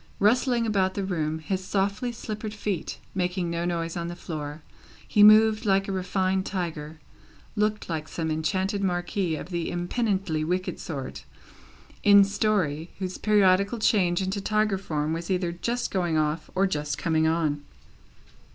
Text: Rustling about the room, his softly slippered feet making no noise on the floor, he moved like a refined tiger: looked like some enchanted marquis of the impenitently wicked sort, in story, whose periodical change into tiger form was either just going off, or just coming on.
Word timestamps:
Rustling 0.17 0.65
about 0.65 0.95
the 0.95 1.03
room, 1.03 1.37
his 1.37 1.63
softly 1.63 2.11
slippered 2.11 2.55
feet 2.55 2.97
making 3.13 3.51
no 3.51 3.65
noise 3.65 3.95
on 3.95 4.07
the 4.07 4.15
floor, 4.15 4.63
he 5.07 5.21
moved 5.21 5.63
like 5.63 5.87
a 5.87 5.91
refined 5.91 6.43
tiger: 6.43 6.99
looked 7.55 7.87
like 7.87 8.07
some 8.07 8.31
enchanted 8.31 8.83
marquis 8.83 9.35
of 9.35 9.49
the 9.49 9.69
impenitently 9.69 10.43
wicked 10.43 10.79
sort, 10.79 11.23
in 12.01 12.23
story, 12.23 12.89
whose 12.97 13.19
periodical 13.19 13.77
change 13.77 14.23
into 14.23 14.41
tiger 14.41 14.79
form 14.79 15.13
was 15.13 15.29
either 15.29 15.51
just 15.51 15.91
going 15.91 16.17
off, 16.17 16.49
or 16.55 16.65
just 16.65 16.97
coming 16.97 17.27
on. 17.27 17.63